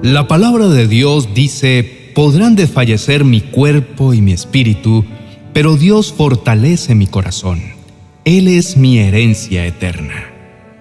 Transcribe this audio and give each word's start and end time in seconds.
La 0.00 0.28
palabra 0.28 0.68
de 0.68 0.86
Dios 0.86 1.34
dice, 1.34 2.12
podrán 2.14 2.54
desfallecer 2.54 3.24
mi 3.24 3.40
cuerpo 3.40 4.14
y 4.14 4.20
mi 4.20 4.30
espíritu, 4.30 5.04
pero 5.52 5.74
Dios 5.74 6.14
fortalece 6.16 6.94
mi 6.94 7.08
corazón. 7.08 7.60
Él 8.24 8.46
es 8.46 8.76
mi 8.76 8.98
herencia 8.98 9.66
eterna. 9.66 10.14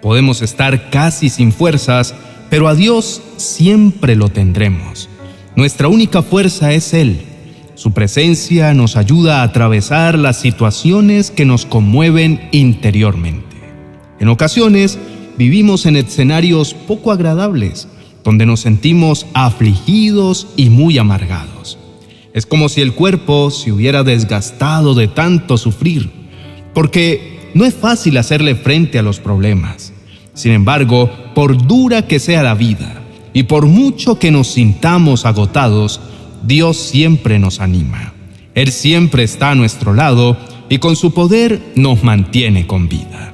Podemos 0.03 0.43
estar 0.43 0.91
casi 0.91 1.29
sin 1.29 1.51
fuerzas, 1.51 2.13
pero 2.51 2.67
a 2.67 2.75
Dios 2.75 3.23
siempre 3.37 4.15
lo 4.15 4.29
tendremos. 4.29 5.09
Nuestra 5.55 5.87
única 5.87 6.21
fuerza 6.21 6.71
es 6.73 6.93
Él. 6.93 7.21
Su 7.73 7.93
presencia 7.93 8.75
nos 8.75 8.97
ayuda 8.97 9.41
a 9.41 9.45
atravesar 9.45 10.19
las 10.19 10.39
situaciones 10.39 11.31
que 11.31 11.43
nos 11.43 11.65
conmueven 11.65 12.49
interiormente. 12.51 13.57
En 14.19 14.27
ocasiones 14.27 14.99
vivimos 15.39 15.87
en 15.87 15.95
escenarios 15.95 16.75
poco 16.75 17.11
agradables, 17.11 17.87
donde 18.27 18.45
nos 18.45 18.59
sentimos 18.59 19.25
afligidos 19.33 20.47
y 20.57 20.69
muy 20.69 20.97
amargados. 20.97 21.77
Es 22.33 22.45
como 22.45 22.67
si 22.67 22.81
el 22.81 22.91
cuerpo 22.91 23.51
se 23.51 23.71
hubiera 23.71 24.03
desgastado 24.03 24.95
de 24.95 25.07
tanto 25.07 25.57
sufrir, 25.57 26.11
porque 26.73 27.51
no 27.53 27.63
es 27.63 27.73
fácil 27.73 28.17
hacerle 28.17 28.55
frente 28.55 28.99
a 28.99 29.01
los 29.01 29.21
problemas. 29.21 29.93
Sin 30.33 30.51
embargo, 30.51 31.09
por 31.35 31.65
dura 31.67 32.05
que 32.05 32.19
sea 32.19 32.43
la 32.43 32.53
vida 32.53 33.01
y 33.31 33.43
por 33.43 33.65
mucho 33.65 34.19
que 34.19 34.29
nos 34.29 34.49
sintamos 34.49 35.25
agotados, 35.25 36.01
Dios 36.43 36.75
siempre 36.75 37.39
nos 37.39 37.61
anima. 37.61 38.13
Él 38.55 38.73
siempre 38.73 39.23
está 39.23 39.51
a 39.51 39.55
nuestro 39.55 39.93
lado 39.93 40.35
y 40.67 40.79
con 40.79 40.97
su 40.97 41.13
poder 41.13 41.61
nos 41.75 42.03
mantiene 42.03 42.67
con 42.67 42.89
vida. 42.89 43.33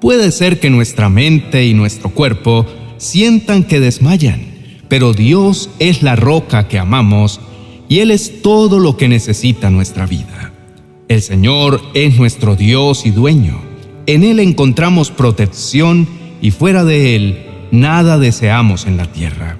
Puede 0.00 0.32
ser 0.32 0.60
que 0.60 0.70
nuestra 0.70 1.10
mente 1.10 1.66
y 1.66 1.74
nuestro 1.74 2.08
cuerpo 2.08 2.64
sientan 3.00 3.64
que 3.64 3.80
desmayan, 3.80 4.42
pero 4.88 5.14
Dios 5.14 5.70
es 5.78 6.02
la 6.02 6.16
roca 6.16 6.68
que 6.68 6.78
amamos 6.78 7.40
y 7.88 8.00
Él 8.00 8.10
es 8.10 8.42
todo 8.42 8.78
lo 8.78 8.98
que 8.98 9.08
necesita 9.08 9.70
nuestra 9.70 10.06
vida. 10.06 10.52
El 11.08 11.22
Señor 11.22 11.80
es 11.94 12.18
nuestro 12.18 12.56
Dios 12.56 13.06
y 13.06 13.10
dueño. 13.10 13.58
En 14.06 14.22
Él 14.22 14.38
encontramos 14.38 15.10
protección 15.10 16.06
y 16.42 16.50
fuera 16.50 16.84
de 16.84 17.16
Él 17.16 17.46
nada 17.70 18.18
deseamos 18.18 18.86
en 18.86 18.98
la 18.98 19.10
tierra. 19.10 19.56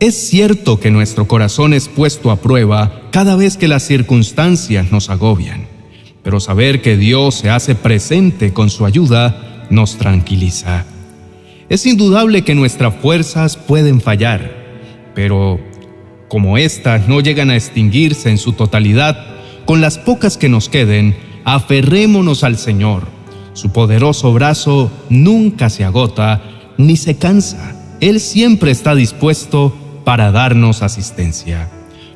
Es 0.00 0.14
cierto 0.14 0.80
que 0.80 0.90
nuestro 0.90 1.28
corazón 1.28 1.74
es 1.74 1.86
puesto 1.86 2.30
a 2.30 2.36
prueba 2.36 3.02
cada 3.10 3.36
vez 3.36 3.58
que 3.58 3.68
las 3.68 3.82
circunstancias 3.82 4.90
nos 4.90 5.10
agobian, 5.10 5.66
pero 6.22 6.40
saber 6.40 6.80
que 6.80 6.96
Dios 6.96 7.34
se 7.34 7.50
hace 7.50 7.74
presente 7.74 8.54
con 8.54 8.70
su 8.70 8.86
ayuda 8.86 9.66
nos 9.68 9.98
tranquiliza. 9.98 10.86
Es 11.70 11.86
indudable 11.86 12.42
que 12.42 12.56
nuestras 12.56 12.96
fuerzas 12.96 13.56
pueden 13.56 14.00
fallar, 14.00 14.50
pero 15.14 15.60
como 16.26 16.58
éstas 16.58 17.06
no 17.06 17.20
llegan 17.20 17.48
a 17.48 17.54
extinguirse 17.54 18.28
en 18.28 18.38
su 18.38 18.54
totalidad, 18.54 19.16
con 19.66 19.80
las 19.80 19.96
pocas 19.96 20.36
que 20.36 20.48
nos 20.48 20.68
queden, 20.68 21.16
aferrémonos 21.44 22.42
al 22.42 22.58
Señor. 22.58 23.04
Su 23.52 23.70
poderoso 23.70 24.32
brazo 24.32 24.90
nunca 25.10 25.70
se 25.70 25.84
agota 25.84 26.42
ni 26.76 26.96
se 26.96 27.18
cansa. 27.18 27.76
Él 28.00 28.18
siempre 28.18 28.72
está 28.72 28.96
dispuesto 28.96 29.72
para 30.04 30.32
darnos 30.32 30.82
asistencia. 30.82 31.70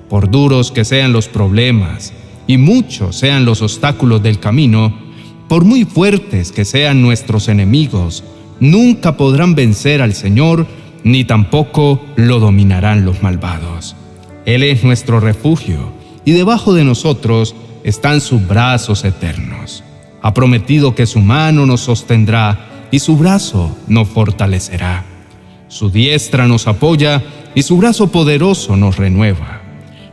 Por 0.09 0.33
duros 0.33 0.73
que 0.73 0.85
sean 0.85 1.13
los 1.13 1.29
problemas 1.29 2.13
y 2.49 2.59
muchos 2.59 3.15
sean 3.15 3.45
los 3.45 3.63
obstáculos 3.63 4.21
del 4.21 4.41
camino, 4.41 4.99
por 5.47 5.65
muy 5.65 5.85
fuertes 5.85 6.51
que 6.51 6.65
sean 6.65 7.03
nuestros 7.03 7.47
enemigos, 7.47 8.25
nunca 8.65 9.17
podrán 9.17 9.55
vencer 9.55 10.03
al 10.03 10.15
Señor, 10.15 10.67
ni 11.05 11.25
tampoco 11.25 12.05
lo 12.17 12.41
dominarán 12.41 13.05
los 13.05 13.23
malvados. 13.23 13.95
Él 14.47 14.63
es 14.63 14.85
nuestro 14.85 15.21
refugio, 15.21 15.93
y 16.25 16.33
debajo 16.33 16.75
de 16.75 16.85
nosotros 16.85 17.55
están 17.85 18.21
sus 18.21 18.47
brazos 18.47 19.05
eternos. 19.05 19.85
Ha 20.23 20.33
prometido 20.33 20.95
que 20.95 21.07
su 21.07 21.21
mano 21.21 21.67
nos 21.67 21.83
sostendrá 21.83 22.87
y 22.91 22.99
su 22.99 23.17
brazo 23.17 23.77
nos 23.87 24.09
fortalecerá. 24.09 25.05
Su 25.69 25.91
diestra 25.91 26.47
nos 26.47 26.67
apoya 26.67 27.23
y 27.55 27.63
su 27.63 27.77
brazo 27.77 28.11
poderoso 28.11 28.77
nos 28.77 28.97
renueva. 28.97 29.61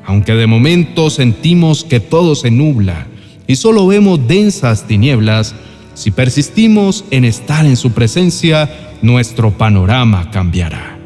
Aunque 0.06 0.34
de 0.34 0.48
momento 0.48 1.10
sentimos 1.10 1.86
que 1.86 2.00
todo 2.02 2.36
se 2.36 2.52
nubla 2.52 3.08
y 3.48 3.56
solo 3.56 3.88
vemos 3.88 4.28
densas 4.28 4.88
tinieblas, 4.88 5.56
si 5.94 6.12
persistimos 6.12 7.06
en 7.12 7.26
estar 7.26 7.66
en 7.66 7.78
su 7.78 7.92
presencia, 7.92 8.70
nuestro 9.02 9.58
panorama 9.58 10.32
cambiará. 10.32 10.98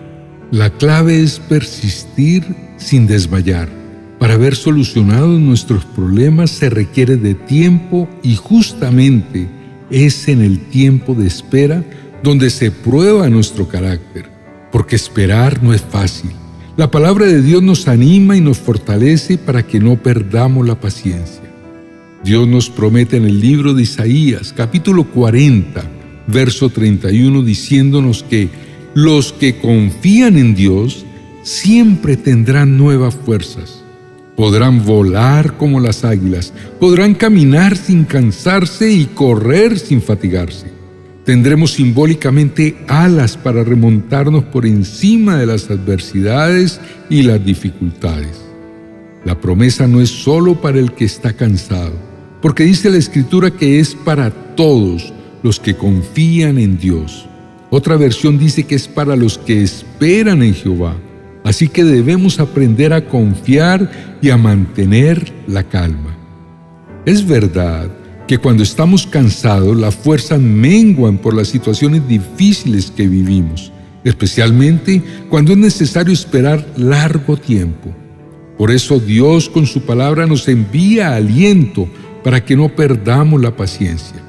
La 0.51 0.69
clave 0.69 1.21
es 1.21 1.39
persistir 1.39 2.43
sin 2.77 3.07
desmayar. 3.07 3.67
Para 4.19 4.35
haber 4.35 4.55
solucionado 4.55 5.27
nuestros 5.39 5.83
problemas 5.85 6.51
se 6.51 6.69
requiere 6.69 7.17
de 7.17 7.35
tiempo 7.35 8.07
y 8.23 8.35
justamente 8.35 9.49
es 9.89 10.27
en 10.27 10.41
el 10.41 10.59
tiempo 10.59 11.13
de 11.13 11.27
espera 11.27 11.83
donde 12.23 12.49
se 12.49 12.71
prueba 12.71 13.29
nuestro 13.29 13.67
carácter, 13.67 14.29
porque 14.71 14.95
esperar 14.95 15.61
no 15.61 15.73
es 15.73 15.81
fácil. 15.81 16.31
La 16.77 16.91
palabra 16.91 17.25
de 17.25 17.41
Dios 17.41 17.61
nos 17.61 17.87
anima 17.87 18.35
y 18.35 18.41
nos 18.41 18.57
fortalece 18.57 19.37
para 19.37 19.63
que 19.63 19.79
no 19.79 19.95
perdamos 19.95 20.67
la 20.67 20.79
paciencia. 20.79 21.43
Dios 22.25 22.47
nos 22.47 22.71
promete 22.71 23.17
en 23.17 23.25
el 23.25 23.39
libro 23.39 23.75
de 23.75 23.83
Isaías, 23.83 24.51
capítulo 24.51 25.03
40, 25.03 25.83
verso 26.25 26.71
31, 26.71 27.43
diciéndonos 27.43 28.23
que 28.23 28.49
los 28.95 29.31
que 29.31 29.59
confían 29.59 30.35
en 30.35 30.55
Dios 30.55 31.05
siempre 31.43 32.17
tendrán 32.17 32.79
nuevas 32.79 33.13
fuerzas. 33.13 33.83
Podrán 34.35 34.83
volar 34.83 35.55
como 35.57 35.79
las 35.79 36.03
águilas, 36.03 36.51
podrán 36.79 37.13
caminar 37.13 37.77
sin 37.77 38.05
cansarse 38.05 38.91
y 38.91 39.05
correr 39.05 39.77
sin 39.77 40.01
fatigarse. 40.01 40.71
Tendremos 41.25 41.73
simbólicamente 41.73 42.75
alas 42.87 43.37
para 43.37 43.63
remontarnos 43.63 44.45
por 44.45 44.65
encima 44.65 45.37
de 45.37 45.45
las 45.45 45.69
adversidades 45.69 46.81
y 47.07 47.21
las 47.21 47.45
dificultades. 47.45 48.41
La 49.25 49.39
promesa 49.39 49.87
no 49.87 50.01
es 50.01 50.09
solo 50.09 50.59
para 50.59 50.79
el 50.79 50.93
que 50.93 51.05
está 51.05 51.33
cansado 51.33 52.04
porque 52.45 52.63
dice 52.63 52.91
la 52.91 52.97
Escritura 52.97 53.49
que 53.49 53.79
es 53.79 53.95
para 53.95 54.29
todos 54.29 55.11
los 55.41 55.59
que 55.59 55.75
confían 55.75 56.59
en 56.59 56.77
Dios. 56.77 57.25
Otra 57.71 57.97
versión 57.97 58.37
dice 58.37 58.65
que 58.65 58.75
es 58.75 58.87
para 58.87 59.15
los 59.15 59.39
que 59.39 59.63
esperan 59.63 60.43
en 60.43 60.53
Jehová. 60.53 60.95
Así 61.43 61.67
que 61.67 61.83
debemos 61.83 62.39
aprender 62.39 62.93
a 62.93 63.07
confiar 63.07 64.19
y 64.21 64.29
a 64.29 64.37
mantener 64.37 65.33
la 65.47 65.63
calma. 65.63 66.15
Es 67.07 67.25
verdad 67.25 67.89
que 68.27 68.37
cuando 68.37 68.61
estamos 68.61 69.07
cansados 69.07 69.75
las 69.75 69.95
fuerzas 69.95 70.39
menguan 70.39 71.17
por 71.17 71.33
las 71.33 71.47
situaciones 71.47 72.07
difíciles 72.07 72.91
que 72.95 73.07
vivimos, 73.07 73.71
especialmente 74.03 75.01
cuando 75.31 75.53
es 75.53 75.57
necesario 75.57 76.13
esperar 76.13 76.63
largo 76.77 77.37
tiempo. 77.37 77.89
Por 78.55 78.69
eso 78.69 78.99
Dios 78.99 79.49
con 79.49 79.65
su 79.65 79.81
palabra 79.81 80.27
nos 80.27 80.47
envía 80.47 81.15
aliento 81.15 81.89
para 82.25 82.43
que 82.43 82.55
no 82.55 82.69
perdamos 82.69 83.39
la 83.39 83.55
paciencia. 83.55 84.19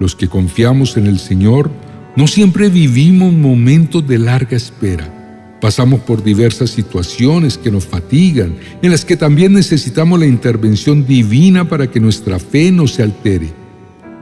Los 0.00 0.16
que 0.16 0.28
confiamos 0.28 0.96
en 0.96 1.06
el 1.06 1.18
Señor 1.18 1.70
no 2.16 2.26
siempre 2.26 2.70
vivimos 2.70 3.34
momentos 3.34 4.08
de 4.08 4.18
larga 4.18 4.56
espera. 4.56 5.58
Pasamos 5.60 6.00
por 6.00 6.24
diversas 6.24 6.70
situaciones 6.70 7.58
que 7.58 7.70
nos 7.70 7.84
fatigan, 7.84 8.56
en 8.80 8.90
las 8.90 9.04
que 9.04 9.18
también 9.18 9.52
necesitamos 9.52 10.18
la 10.18 10.24
intervención 10.24 11.04
divina 11.06 11.68
para 11.68 11.90
que 11.90 12.00
nuestra 12.00 12.38
fe 12.38 12.72
no 12.72 12.86
se 12.86 13.02
altere. 13.02 13.52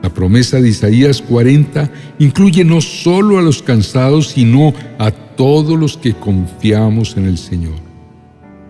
La 0.02 0.12
promesa 0.12 0.60
de 0.60 0.70
Isaías 0.70 1.22
40 1.22 1.92
incluye 2.18 2.64
no 2.64 2.80
solo 2.80 3.38
a 3.38 3.42
los 3.42 3.62
cansados, 3.62 4.30
sino 4.30 4.74
a 4.98 5.12
todos 5.12 5.78
los 5.78 5.96
que 5.96 6.14
confiamos 6.14 7.16
en 7.16 7.26
el 7.26 7.38
Señor. 7.38 7.78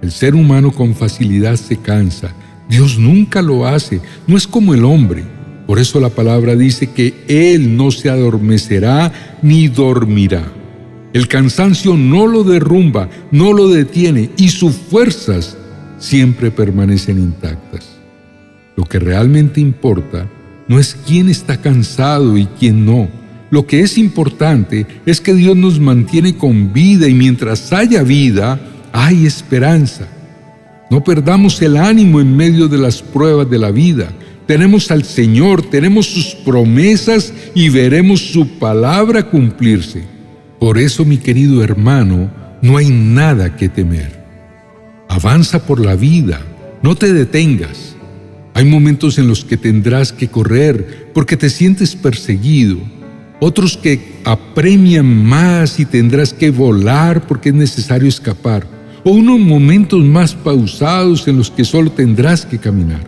El 0.02 0.12
ser 0.12 0.34
humano 0.34 0.72
con 0.72 0.94
facilidad 0.94 1.56
se 1.56 1.78
cansa, 1.78 2.34
Dios 2.70 2.98
nunca 2.98 3.42
lo 3.42 3.66
hace, 3.66 4.00
no 4.28 4.36
es 4.36 4.46
como 4.46 4.74
el 4.74 4.84
hombre. 4.84 5.24
Por 5.66 5.80
eso 5.80 5.98
la 5.98 6.08
palabra 6.08 6.54
dice 6.54 6.90
que 6.90 7.14
Él 7.26 7.76
no 7.76 7.90
se 7.90 8.08
adormecerá 8.08 9.38
ni 9.42 9.66
dormirá. 9.66 10.44
El 11.12 11.26
cansancio 11.26 11.96
no 11.96 12.28
lo 12.28 12.44
derrumba, 12.44 13.10
no 13.32 13.52
lo 13.52 13.68
detiene 13.68 14.30
y 14.36 14.50
sus 14.50 14.74
fuerzas 14.74 15.56
siempre 15.98 16.52
permanecen 16.52 17.18
intactas. 17.18 17.98
Lo 18.76 18.84
que 18.84 19.00
realmente 19.00 19.60
importa 19.60 20.28
no 20.68 20.78
es 20.78 20.96
quién 21.06 21.28
está 21.28 21.60
cansado 21.60 22.38
y 22.38 22.46
quién 22.46 22.86
no. 22.86 23.08
Lo 23.50 23.66
que 23.66 23.80
es 23.80 23.98
importante 23.98 24.86
es 25.04 25.20
que 25.20 25.34
Dios 25.34 25.56
nos 25.56 25.80
mantiene 25.80 26.36
con 26.36 26.72
vida 26.72 27.08
y 27.08 27.14
mientras 27.14 27.72
haya 27.72 28.04
vida, 28.04 28.60
hay 28.92 29.26
esperanza. 29.26 30.06
No 30.90 31.04
perdamos 31.04 31.62
el 31.62 31.76
ánimo 31.76 32.20
en 32.20 32.36
medio 32.36 32.66
de 32.66 32.76
las 32.76 33.00
pruebas 33.00 33.48
de 33.48 33.58
la 33.58 33.70
vida. 33.70 34.12
Tenemos 34.46 34.90
al 34.90 35.04
Señor, 35.04 35.62
tenemos 35.62 36.06
sus 36.06 36.34
promesas 36.34 37.32
y 37.54 37.68
veremos 37.68 38.32
su 38.32 38.58
palabra 38.58 39.30
cumplirse. 39.30 40.02
Por 40.58 40.78
eso, 40.78 41.04
mi 41.04 41.16
querido 41.16 41.62
hermano, 41.62 42.28
no 42.60 42.76
hay 42.76 42.90
nada 42.90 43.56
que 43.56 43.68
temer. 43.68 44.20
Avanza 45.08 45.64
por 45.64 45.78
la 45.78 45.94
vida, 45.94 46.40
no 46.82 46.96
te 46.96 47.12
detengas. 47.12 47.94
Hay 48.54 48.64
momentos 48.64 49.18
en 49.18 49.28
los 49.28 49.44
que 49.44 49.56
tendrás 49.56 50.12
que 50.12 50.28
correr 50.28 51.10
porque 51.14 51.36
te 51.36 51.48
sientes 51.48 51.94
perseguido, 51.94 52.78
otros 53.38 53.76
que 53.76 54.20
apremian 54.24 55.06
más 55.24 55.78
y 55.78 55.84
tendrás 55.84 56.34
que 56.34 56.50
volar 56.50 57.26
porque 57.26 57.50
es 57.50 57.54
necesario 57.54 58.08
escapar, 58.08 58.66
o 59.04 59.10
unos 59.12 59.40
momentos 59.40 60.04
más 60.04 60.34
pausados 60.34 61.26
en 61.28 61.36
los 61.36 61.50
que 61.50 61.64
solo 61.64 61.90
tendrás 61.90 62.44
que 62.44 62.58
caminar. 62.58 63.00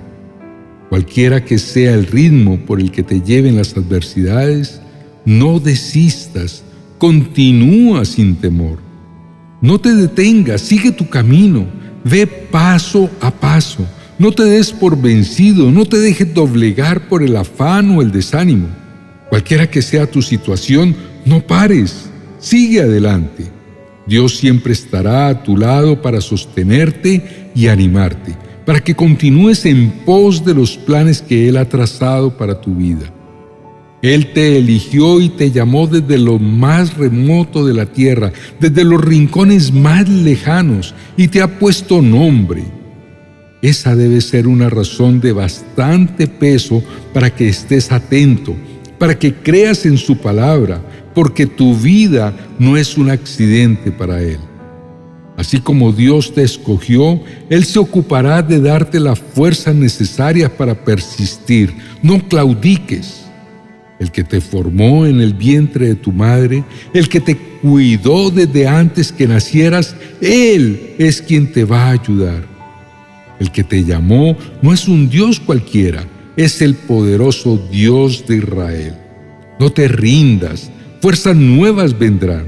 Cualquiera 0.88 1.44
que 1.44 1.58
sea 1.58 1.94
el 1.94 2.06
ritmo 2.06 2.58
por 2.58 2.80
el 2.80 2.90
que 2.90 3.02
te 3.02 3.20
lleven 3.20 3.56
las 3.56 3.76
adversidades, 3.76 4.80
no 5.24 5.58
desistas, 5.58 6.62
continúa 6.98 8.04
sin 8.04 8.36
temor. 8.36 8.78
No 9.60 9.78
te 9.78 9.94
detengas, 9.94 10.60
sigue 10.60 10.92
tu 10.92 11.08
camino, 11.08 11.66
ve 12.04 12.26
paso 12.26 13.08
a 13.20 13.30
paso. 13.30 13.86
No 14.18 14.32
te 14.32 14.44
des 14.44 14.72
por 14.72 15.00
vencido, 15.00 15.70
no 15.70 15.86
te 15.86 15.98
dejes 15.98 16.34
doblegar 16.34 17.08
por 17.08 17.22
el 17.22 17.36
afán 17.36 17.90
o 17.96 18.02
el 18.02 18.12
desánimo. 18.12 18.68
Cualquiera 19.30 19.70
que 19.70 19.82
sea 19.82 20.10
tu 20.10 20.20
situación, 20.20 20.94
no 21.24 21.40
pares, 21.40 22.10
sigue 22.38 22.82
adelante. 22.82 23.46
Dios 24.06 24.36
siempre 24.36 24.72
estará 24.72 25.28
a 25.28 25.42
tu 25.42 25.56
lado 25.56 26.02
para 26.02 26.20
sostenerte 26.20 27.50
y 27.54 27.68
animarte, 27.68 28.36
para 28.66 28.80
que 28.80 28.94
continúes 28.94 29.64
en 29.64 29.90
pos 30.04 30.44
de 30.44 30.54
los 30.54 30.76
planes 30.76 31.22
que 31.22 31.48
Él 31.48 31.56
ha 31.56 31.68
trazado 31.68 32.36
para 32.36 32.60
tu 32.60 32.74
vida. 32.74 33.12
Él 34.02 34.32
te 34.32 34.58
eligió 34.58 35.20
y 35.20 35.28
te 35.28 35.52
llamó 35.52 35.86
desde 35.86 36.18
lo 36.18 36.40
más 36.40 36.96
remoto 36.96 37.64
de 37.64 37.74
la 37.74 37.86
tierra, 37.86 38.32
desde 38.58 38.82
los 38.82 39.00
rincones 39.00 39.72
más 39.72 40.08
lejanos, 40.08 40.92
y 41.16 41.28
te 41.28 41.40
ha 41.40 41.60
puesto 41.60 42.02
nombre. 42.02 42.64
Esa 43.62 43.94
debe 43.94 44.20
ser 44.20 44.48
una 44.48 44.68
razón 44.68 45.20
de 45.20 45.30
bastante 45.30 46.26
peso 46.26 46.82
para 47.14 47.32
que 47.32 47.48
estés 47.48 47.92
atento 47.92 48.56
para 49.02 49.18
que 49.18 49.34
creas 49.34 49.84
en 49.84 49.98
su 49.98 50.16
palabra, 50.16 50.80
porque 51.14 51.46
tu 51.46 51.74
vida 51.74 52.34
no 52.58 52.76
es 52.76 52.96
un 52.96 53.10
accidente 53.10 53.90
para 53.90 54.22
Él. 54.22 54.38
Así 55.36 55.60
como 55.60 55.92
Dios 55.92 56.34
te 56.34 56.42
escogió, 56.42 57.20
Él 57.48 57.64
se 57.64 57.78
ocupará 57.78 58.42
de 58.42 58.60
darte 58.60 59.00
las 59.00 59.18
fuerzas 59.18 59.74
necesarias 59.74 60.50
para 60.50 60.74
persistir. 60.74 61.74
No 62.02 62.26
claudiques. 62.28 63.22
El 63.98 64.10
que 64.10 64.24
te 64.24 64.40
formó 64.40 65.06
en 65.06 65.20
el 65.20 65.32
vientre 65.32 65.88
de 65.88 65.94
tu 65.94 66.12
madre, 66.12 66.64
el 66.92 67.08
que 67.08 67.20
te 67.20 67.36
cuidó 67.36 68.30
desde 68.30 68.66
antes 68.66 69.12
que 69.12 69.28
nacieras, 69.28 69.94
Él 70.20 70.94
es 70.98 71.22
quien 71.22 71.52
te 71.52 71.64
va 71.64 71.86
a 71.86 71.92
ayudar. 71.92 72.44
El 73.38 73.50
que 73.52 73.62
te 73.62 73.84
llamó 73.84 74.36
no 74.60 74.72
es 74.72 74.88
un 74.88 75.08
Dios 75.08 75.40
cualquiera, 75.40 76.04
es 76.36 76.62
el 76.62 76.74
poderoso 76.74 77.60
Dios 77.70 78.24
de 78.26 78.38
Israel. 78.38 78.94
No 79.58 79.70
te 79.70 79.86
rindas, 79.86 80.70
fuerzas 81.02 81.34
nuevas 81.34 81.98
vendrán. 81.98 82.44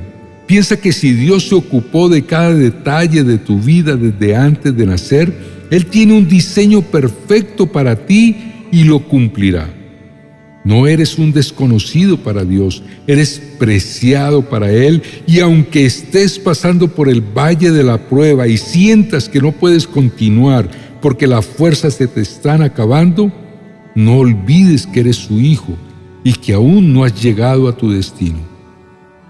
Piensa 0.47 0.77
que 0.77 0.93
si 0.93 1.13
Dios 1.13 1.49
se 1.49 1.57
ocupó 1.57 2.09
de 2.09 2.25
cada 2.25 2.55
detalle 2.55 3.25
de 3.25 3.37
tu 3.37 3.59
vida 3.59 3.97
desde 3.97 4.37
antes 4.37 4.77
de 4.77 4.87
nacer, 4.87 5.35
Él 5.73 5.87
tiene 5.87 6.13
un 6.13 6.29
diseño 6.29 6.81
perfecto 6.81 7.67
para 7.67 8.07
ti 8.07 8.37
y 8.71 8.85
lo 8.85 9.01
cumplirá. 9.01 9.69
No 10.63 10.87
eres 10.87 11.19
un 11.19 11.33
desconocido 11.33 12.17
para 12.17 12.45
Dios, 12.45 12.85
eres 13.09 13.43
preciado 13.59 14.49
para 14.49 14.71
Él 14.71 15.03
y 15.27 15.41
aunque 15.41 15.85
estés 15.85 16.39
pasando 16.39 16.87
por 16.87 17.09
el 17.09 17.23
valle 17.23 17.73
de 17.73 17.83
la 17.83 17.99
prueba 18.09 18.47
y 18.47 18.57
sientas 18.57 19.29
que 19.29 19.41
no 19.41 19.51
puedes 19.51 19.89
continuar 19.89 20.71
porque 21.03 21.27
las 21.27 21.45
fuerzas 21.45 21.95
se 21.95 22.07
te 22.07 22.21
están 22.21 22.63
acabando, 22.63 23.33
no 23.97 24.19
olvides 24.19 24.87
que 24.87 25.01
eres 25.01 25.17
su 25.17 25.41
hijo 25.41 25.77
y 26.25 26.33
que 26.33 26.55
aún 26.55 26.93
no 26.93 27.05
has 27.05 27.23
llegado 27.23 27.69
a 27.69 27.77
tu 27.77 27.93
destino. 27.93 28.39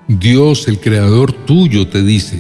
Dios, 0.07 0.69
el 0.69 0.79
Creador 0.79 1.33
tuyo, 1.33 1.89
te 1.89 2.03
dice, 2.03 2.39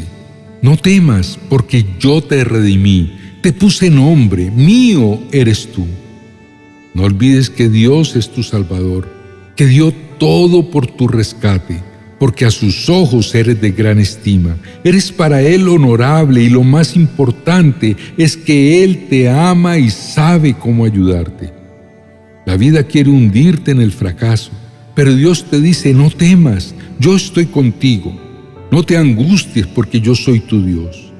no 0.62 0.77
temas 0.77 1.39
porque 1.51 1.85
yo 1.99 2.23
te 2.23 2.45
redimí, 2.45 3.12
te 3.43 3.53
puse 3.53 3.91
nombre, 3.91 4.51
mío 4.51 5.19
eres 5.33 5.71
tú. 5.73 5.85
No 6.95 7.03
olvides 7.03 7.51
que 7.51 7.69
Dios 7.69 8.15
es 8.17 8.31
tu 8.31 8.43
Salvador, 8.43 9.09
que 9.56 9.67
dio 9.67 9.93
todo 10.19 10.71
por 10.71 10.87
tu 10.87 11.09
rescate, 11.09 11.83
porque 12.21 12.45
a 12.45 12.51
sus 12.51 12.89
ojos 12.89 13.35
eres 13.35 13.61
de 13.61 13.73
gran 13.73 13.99
estima, 13.99 14.56
eres 14.85 15.11
para 15.11 15.43
Él 15.43 15.69
honorable 15.69 16.43
y 16.43 16.49
lo 16.49 16.62
más 16.62 16.95
importante 16.95 17.97
es 18.17 18.37
que 18.37 18.85
Él 18.85 19.06
te 19.09 19.29
ama 19.29 19.79
y 19.79 19.91
sabe 19.91 20.55
cómo 20.55 20.85
ayudarte. 20.85 21.63
La 22.46 22.56
vida 22.56 22.82
quiere 22.85 23.11
hundirte 23.11 23.70
en 23.70 23.81
el 23.81 23.93
fracaso, 23.93 24.50
pero 24.94 25.14
Dios 25.14 25.44
te 25.44 25.61
dice, 25.61 25.94
no 25.94 26.11
temas, 26.11 26.75
yo 26.99 27.17
estoy 27.17 27.46
contigo. 27.46 28.14
No 28.70 28.82
te 28.82 28.96
angusties 28.96 29.67
porque 29.67 30.00
yo 30.00 30.14
soy 30.14 30.41
tu 30.41 30.64
Dios. 30.64 31.12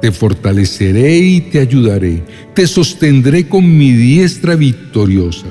Te 0.00 0.10
fortaleceré 0.10 1.18
y 1.18 1.40
te 1.40 1.60
ayudaré. 1.60 2.24
Te 2.54 2.66
sostendré 2.66 3.48
con 3.48 3.76
mi 3.76 3.92
diestra 3.92 4.54
victoriosa. 4.56 5.46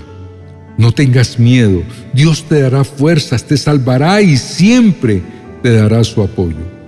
No 0.78 0.92
tengas 0.94 1.38
miedo, 1.38 1.84
Dios 2.14 2.46
te 2.48 2.62
dará 2.62 2.84
fuerzas, 2.84 3.44
te 3.44 3.58
salvará 3.58 4.22
y 4.22 4.38
siempre 4.38 5.22
te 5.62 5.74
dará 5.74 6.04
su 6.06 6.24
apoyo. 6.24 6.80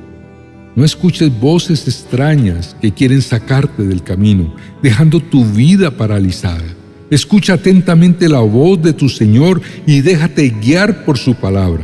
No 0.76 0.86
escuches 0.86 1.30
voces 1.40 1.86
extrañas 1.86 2.76
que 2.82 2.94
quieren 2.94 3.22
sacarte 3.22 3.84
del 3.84 4.02
camino, 4.02 4.56
dejando 4.82 5.20
tu 5.20 5.44
vida 5.44 5.92
paralizada. 5.92 6.64
Escucha 7.12 7.56
atentamente 7.56 8.30
la 8.30 8.40
voz 8.40 8.82
de 8.82 8.94
tu 8.94 9.10
Señor 9.10 9.62
y 9.86 10.00
déjate 10.00 10.50
guiar 10.62 11.04
por 11.04 11.18
su 11.18 11.36
palabra. 11.36 11.84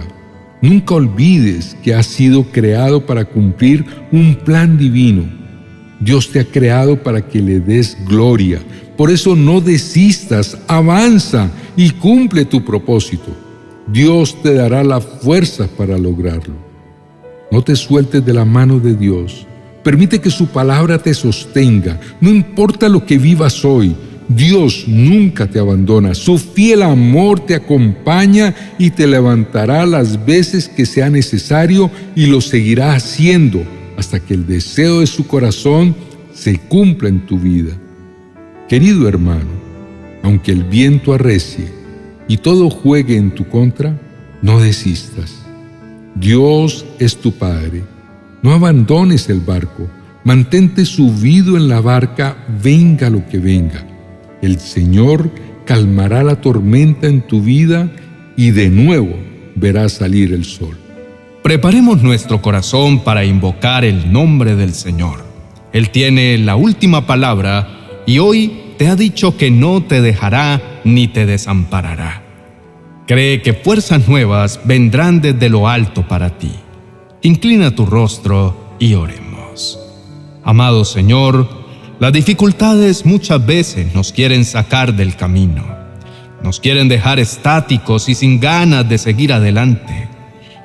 Nunca 0.62 0.96
olvides 0.96 1.76
que 1.84 1.94
has 1.94 2.06
sido 2.06 2.46
creado 2.46 3.06
para 3.06 3.26
cumplir 3.26 3.86
un 4.14 4.36
plan 4.36 4.78
divino. 4.78 5.26
Dios 6.00 6.32
te 6.32 6.40
ha 6.40 6.46
creado 6.46 7.04
para 7.04 7.28
que 7.28 7.42
le 7.42 7.60
des 7.60 7.98
gloria. 8.08 8.62
Por 8.96 9.12
eso 9.12 9.36
no 9.36 9.60
desistas, 9.60 10.58
avanza 10.66 11.52
y 11.76 11.90
cumple 11.90 12.46
tu 12.46 12.64
propósito. 12.64 13.36
Dios 13.86 14.42
te 14.42 14.54
dará 14.54 14.82
la 14.82 15.02
fuerza 15.02 15.68
para 15.78 15.98
lograrlo. 15.98 16.56
No 17.52 17.62
te 17.62 17.76
sueltes 17.76 18.26
de 18.26 18.34
la 18.34 18.46
mano 18.46 18.80
de 18.80 18.96
Dios. 18.96 19.46
Permite 19.84 20.22
que 20.22 20.30
su 20.30 20.48
palabra 20.48 20.98
te 21.00 21.14
sostenga. 21.14 22.00
No 22.22 22.30
importa 22.30 22.88
lo 22.88 23.06
que 23.06 23.18
vivas 23.18 23.66
hoy, 23.66 23.94
Dios 24.30 24.86
nunca 24.88 25.48
te 25.48 25.58
abandona, 25.58 26.14
su 26.14 26.38
fiel 26.38 26.82
amor 26.82 27.40
te 27.40 27.56
acompaña 27.56 28.54
y 28.78 28.90
te 28.90 29.08
levantará 29.08 29.86
las 29.86 30.26
veces 30.26 30.68
que 30.68 30.86
sea 30.86 31.10
necesario 31.10 31.90
y 32.14 32.26
lo 32.26 32.42
seguirá 32.42 32.94
haciendo 32.94 33.64
hasta 33.98 34.20
que 34.20 34.34
el 34.34 34.46
deseo 34.46 35.00
de 35.00 35.08
su 35.08 35.28
corazón 35.28 35.96
se 36.34 36.60
cumpla 36.60 37.08
en 37.08 37.26
tu 37.26 37.40
vida. 37.40 37.72
Querido 38.68 39.08
hermano, 39.08 39.50
aunque 40.24 40.52
el 40.52 40.66
viento 40.66 41.14
arrecie 41.14 41.70
y 42.28 42.38
todo 42.38 42.70
juegue 42.70 43.16
en 43.16 43.32
tu 43.32 43.48
contra, 43.48 43.98
no 44.42 44.60
desistas. 44.60 45.36
Dios 46.16 46.86
es 47.00 47.16
tu 47.16 47.32
Padre. 47.32 47.84
No 48.44 48.52
abandones 48.52 49.30
el 49.30 49.40
barco. 49.40 49.90
Mantente 50.26 50.84
subido 50.84 51.56
en 51.56 51.70
la 51.70 51.80
barca, 51.80 52.36
venga 52.62 53.10
lo 53.10 53.26
que 53.28 53.40
venga 53.40 53.86
el 54.42 54.60
Señor 54.60 55.32
calmará 55.66 56.24
la 56.24 56.42
tormenta 56.42 57.08
en 57.08 57.22
tu 57.22 57.42
vida 57.42 57.92
y 58.36 58.52
de 58.52 58.70
nuevo 58.70 59.16
verás 59.56 59.94
salir 59.94 60.34
el 60.34 60.46
sol. 60.46 60.78
Preparemos 61.44 62.02
nuestro 62.02 62.42
corazón 62.42 63.04
para 63.04 63.26
invocar 63.26 63.86
el 63.86 64.12
nombre 64.12 64.56
del 64.56 64.74
Señor. 64.74 65.26
Él 65.74 65.90
tiene 65.90 66.38
la 66.38 66.56
última 66.56 67.06
palabra 67.06 68.04
y 68.06 68.20
hoy 68.20 68.74
te 68.78 68.88
ha 68.88 68.96
dicho 68.96 69.38
que 69.38 69.52
no 69.52 69.84
te 69.84 70.02
dejará 70.02 70.82
ni 70.84 71.08
te 71.08 71.26
desamparará. 71.26 72.24
Cree 73.08 73.42
que 73.42 73.54
fuerzas 73.54 74.08
nuevas 74.08 74.60
vendrán 74.66 75.22
desde 75.22 75.50
lo 75.50 75.68
alto 75.68 76.08
para 76.08 76.38
ti. 76.38 76.52
Inclina 77.22 77.74
tu 77.74 77.86
rostro 77.86 78.76
y 78.80 78.94
oremos. 78.94 79.80
Amado 80.44 80.86
Señor, 80.86 81.48
las 82.00 82.14
dificultades 82.14 83.06
muchas 83.06 83.44
veces 83.44 83.96
nos 83.96 84.12
quieren 84.12 84.46
sacar 84.46 84.96
del 84.96 85.16
camino. 85.16 85.64
Nos 86.44 86.60
quieren 86.60 86.88
dejar 86.88 87.20
estáticos 87.20 88.08
y 88.08 88.14
sin 88.14 88.40
ganas 88.40 88.88
de 88.88 89.00
seguir 89.00 89.34
adelante. 89.34 90.08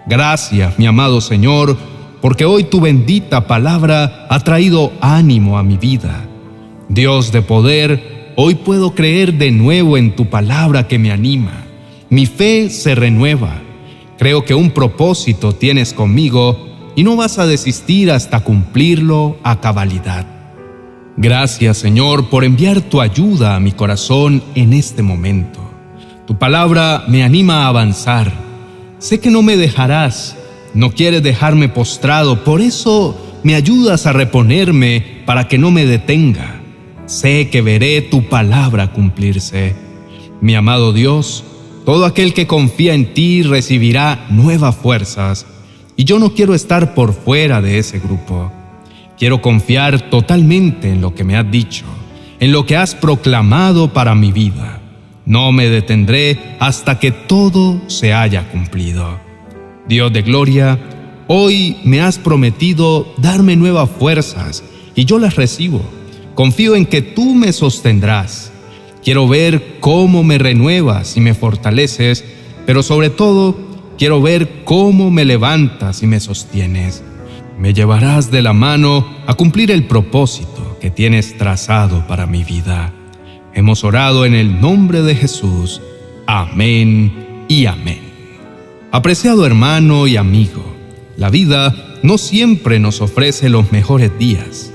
Gracias, 0.07 0.79
mi 0.79 0.87
amado 0.87 1.23
Señor, 1.23 1.79
porque 2.21 2.45
hoy 2.45 2.65
tu 2.65 2.83
bendita 2.83 3.47
palabra 3.47 4.27
ha 4.29 4.41
traído 4.41 4.93
ánimo 5.01 5.57
a 5.57 5.63
mi 5.63 5.79
vida. 5.79 6.27
Dios 6.91 7.33
de 7.33 7.41
poder, 7.41 8.35
hoy 8.37 8.57
puedo 8.57 8.95
creer 8.95 9.33
de 9.35 9.51
nuevo 9.53 9.97
en 9.97 10.15
tu 10.15 10.27
palabra 10.27 10.87
que 10.87 10.99
me 10.99 11.13
anima. 11.13 11.65
Mi 12.11 12.27
fe 12.27 12.69
se 12.69 12.95
renueva. 12.95 13.63
Creo 14.19 14.45
que 14.45 14.55
un 14.55 14.71
propósito 14.71 15.55
tienes 15.55 15.95
conmigo 15.95 16.93
y 16.95 17.05
no 17.05 17.17
vas 17.17 17.39
a 17.39 17.47
desistir 17.47 18.11
hasta 18.11 18.41
cumplirlo 18.41 19.39
a 19.43 19.61
cabalidad. 19.61 20.32
Gracias 21.17 21.77
Señor 21.77 22.31
por 22.31 22.43
enviar 22.43 22.81
tu 22.81 23.01
ayuda 23.01 23.55
a 23.55 23.61
mi 23.61 23.73
corazón 23.73 24.43
en 24.55 24.73
este 24.73 25.03
momento. 25.03 25.61
Tu 26.27 26.39
palabra 26.39 27.05
me 27.07 27.23
anima 27.23 27.65
a 27.65 27.69
avanzar. 27.69 28.33
Sé 28.99 29.21
que 29.21 29.31
no 29.31 29.43
me 29.43 29.57
dejarás, 29.57 30.37
no 30.73 30.93
quieres 30.93 31.23
dejarme 31.23 31.69
postrado, 31.69 32.45
por 32.45 32.61
eso 32.63 33.21
me 33.43 33.55
ayudas 33.55 34.07
a 34.07 34.13
reponerme 34.13 35.23
para 35.27 35.49
que 35.49 35.59
no 35.59 35.71
me 35.71 35.85
detenga. 35.85 36.61
Sé 37.05 37.51
que 37.51 37.61
veré 37.61 38.01
tu 38.01 38.29
palabra 38.29 38.93
cumplirse. 38.93 39.75
Mi 40.41 40.55
amado 40.55 40.93
Dios, 40.93 41.45
todo 41.85 42.07
aquel 42.07 42.33
que 42.33 42.47
confía 42.47 42.95
en 42.95 43.13
ti 43.13 43.43
recibirá 43.43 44.27
nuevas 44.31 44.77
fuerzas, 44.77 45.47
y 45.97 46.05
yo 46.05 46.19
no 46.19 46.33
quiero 46.33 46.55
estar 46.55 46.95
por 46.95 47.13
fuera 47.13 47.61
de 47.61 47.79
ese 47.79 47.99
grupo. 47.99 48.51
Quiero 49.19 49.41
confiar 49.41 50.11
totalmente 50.11 50.91
en 50.91 51.01
lo 51.01 51.15
que 51.15 51.25
me 51.25 51.37
has 51.37 51.51
dicho, 51.51 51.85
en 52.41 52.53
lo 52.53 52.67
que 52.67 52.77
has 52.77 52.95
proclamado 52.95 53.93
para 53.93 54.15
mi 54.15 54.33
vida. 54.33 54.81
No 55.25 55.53
me 55.53 55.69
detendré 55.69 56.57
hasta 56.59 56.99
que 56.99 57.13
todo 57.13 57.81
se 57.87 58.13
haya 58.13 58.49
cumplido. 58.51 59.21
Dios 59.87 60.13
de 60.13 60.23
gloria, 60.23 60.79
hoy 61.29 61.77
me 61.85 62.01
has 62.01 62.19
prometido 62.19 63.15
darme 63.19 63.55
nuevas 63.55 63.91
fuerzas 63.91 64.65
y 64.95 65.05
yo 65.05 65.19
las 65.19 65.37
recibo. 65.37 65.83
Confío 66.35 66.75
en 66.75 66.87
que 66.87 67.03
tú 67.03 67.35
me 67.35 67.53
sostendrás. 67.53 68.51
Quiero 69.05 69.29
ver 69.29 69.77
cómo 69.81 70.25
me 70.25 70.39
renuevas 70.39 71.17
y 71.17 71.21
me 71.21 71.35
fortaleces, 71.35 72.25
pero 72.67 72.83
sobre 72.83 73.11
todo 73.11 73.57
quiero 73.99 74.23
ver 74.23 74.65
cómo 74.65 75.11
me 75.11 75.25
levantas 75.25 76.03
y 76.03 76.07
me 76.07 76.19
sostienes 76.19 77.05
me 77.63 77.75
llevarás 77.75 78.33
de 78.33 78.43
la 78.43 78.53
mano 78.53 79.07
a 79.25 79.35
cumplir 79.35 79.71
el 79.71 79.85
propósito 79.85 80.77
que 80.81 80.91
tienes 80.91 81.39
trazado 81.39 82.05
para 82.09 82.27
mi 82.27 82.43
vida. 82.43 82.93
Hemos 83.55 83.85
orado 83.85 84.27
en 84.27 84.35
el 84.35 84.61
nombre 84.61 85.03
de 85.03 85.15
Jesús. 85.15 85.81
Amén 86.27 87.45
y 87.47 87.67
amén. 87.67 88.01
Apreciado 88.91 89.47
hermano 89.47 90.09
y 90.09 90.17
amigo, 90.17 90.75
la 91.17 91.31
vida 91.31 91.73
no 92.03 92.19
siempre 92.19 92.81
nos 92.81 93.01
ofrece 93.01 93.49
los 93.49 93.71
mejores 93.71 94.11
días. 94.19 94.73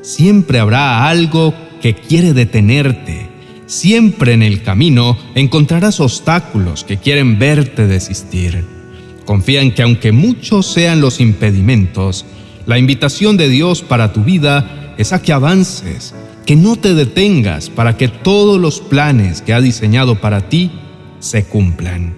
Siempre 0.00 0.58
habrá 0.58 1.06
algo 1.06 1.52
que 1.82 1.92
quiere 1.94 2.32
detenerte. 2.32 3.28
Siempre 3.66 4.32
en 4.32 4.42
el 4.42 4.62
camino 4.62 5.18
encontrarás 5.34 6.00
obstáculos 6.00 6.82
que 6.82 6.96
quieren 6.96 7.38
verte 7.38 7.86
desistir. 7.86 8.81
Confía 9.24 9.62
en 9.62 9.72
que 9.72 9.82
aunque 9.82 10.12
muchos 10.12 10.66
sean 10.66 11.00
los 11.00 11.20
impedimentos, 11.20 12.24
la 12.66 12.78
invitación 12.78 13.36
de 13.36 13.48
Dios 13.48 13.82
para 13.82 14.12
tu 14.12 14.22
vida 14.22 14.94
es 14.98 15.12
a 15.12 15.22
que 15.22 15.32
avances, 15.32 16.14
que 16.46 16.56
no 16.56 16.76
te 16.76 16.94
detengas 16.94 17.70
para 17.70 17.96
que 17.96 18.08
todos 18.08 18.60
los 18.60 18.80
planes 18.80 19.42
que 19.42 19.52
ha 19.52 19.60
diseñado 19.60 20.20
para 20.20 20.48
ti 20.48 20.70
se 21.18 21.44
cumplan. 21.44 22.14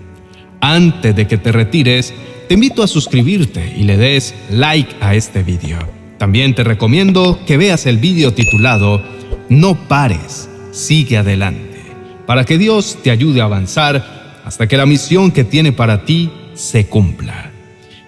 Antes 0.60 1.14
de 1.14 1.26
que 1.26 1.38
te 1.38 1.52
retires, 1.52 2.14
te 2.48 2.54
invito 2.54 2.82
a 2.82 2.88
suscribirte 2.88 3.74
y 3.76 3.84
le 3.84 3.96
des 3.96 4.34
like 4.50 4.94
a 5.00 5.14
este 5.14 5.42
video. 5.42 5.78
También 6.18 6.54
te 6.54 6.64
recomiendo 6.64 7.38
que 7.46 7.56
veas 7.56 7.86
el 7.86 7.98
video 7.98 8.32
titulado 8.32 9.02
No 9.48 9.76
pares, 9.88 10.48
sigue 10.72 11.18
adelante, 11.18 11.82
para 12.26 12.44
que 12.44 12.56
Dios 12.56 12.98
te 13.02 13.10
ayude 13.10 13.40
a 13.40 13.44
avanzar 13.44 14.40
hasta 14.44 14.66
que 14.66 14.76
la 14.76 14.86
misión 14.86 15.30
que 15.30 15.44
tiene 15.44 15.72
para 15.72 16.04
ti 16.04 16.30
se 16.54 16.86
cumpla. 16.86 17.50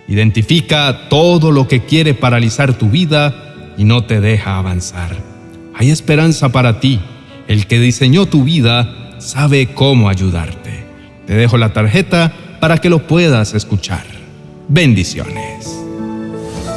Identifica 0.08 1.08
todo 1.08 1.50
lo 1.50 1.66
que 1.68 1.84
quiere 1.84 2.14
paralizar 2.14 2.74
tu 2.74 2.88
vida 2.88 3.74
y 3.76 3.84
no 3.84 4.04
te 4.04 4.20
deja 4.20 4.58
avanzar. 4.58 5.16
Hay 5.74 5.90
esperanza 5.90 6.50
para 6.50 6.80
ti. 6.80 7.00
El 7.48 7.66
que 7.66 7.78
diseñó 7.78 8.26
tu 8.26 8.44
vida 8.44 9.16
sabe 9.18 9.68
cómo 9.74 10.08
ayudarte. 10.08 10.84
Te 11.26 11.34
dejo 11.34 11.58
la 11.58 11.72
tarjeta 11.72 12.32
para 12.60 12.78
que 12.78 12.88
lo 12.88 13.06
puedas 13.06 13.54
escuchar. 13.54 14.04
Bendiciones. 14.68 15.76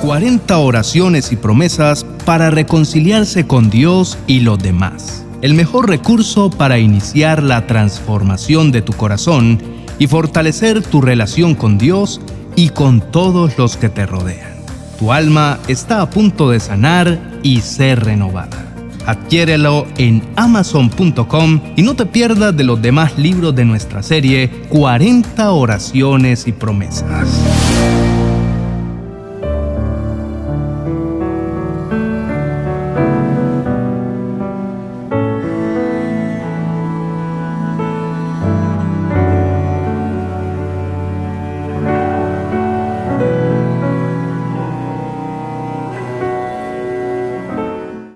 40 0.01 0.57
oraciones 0.57 1.31
y 1.31 1.35
promesas 1.35 2.05
para 2.25 2.49
reconciliarse 2.49 3.47
con 3.47 3.69
Dios 3.69 4.17
y 4.27 4.41
los 4.41 4.59
demás. 4.59 5.25
El 5.41 5.53
mejor 5.53 5.89
recurso 5.89 6.49
para 6.49 6.79
iniciar 6.79 7.43
la 7.43 7.67
transformación 7.67 8.71
de 8.71 8.81
tu 8.81 8.93
corazón 8.93 9.61
y 9.99 10.07
fortalecer 10.07 10.81
tu 10.81 11.01
relación 11.01 11.53
con 11.53 11.77
Dios 11.77 12.21
y 12.55 12.69
con 12.69 13.01
todos 13.11 13.57
los 13.57 13.77
que 13.77 13.89
te 13.89 14.05
rodean. 14.05 14.57
Tu 14.97 15.11
alma 15.11 15.59
está 15.67 16.01
a 16.01 16.09
punto 16.09 16.49
de 16.49 16.59
sanar 16.59 17.19
y 17.43 17.61
ser 17.61 18.03
renovada. 18.03 18.65
Adquiérelo 19.05 19.87
en 19.97 20.21
amazon.com 20.35 21.61
y 21.75 21.81
no 21.81 21.95
te 21.95 22.05
pierdas 22.05 22.55
de 22.55 22.63
los 22.63 22.81
demás 22.81 23.17
libros 23.17 23.55
de 23.55 23.65
nuestra 23.65 24.03
serie 24.03 24.49
40 24.69 25.51
oraciones 25.51 26.47
y 26.47 26.51
promesas. 26.51 27.29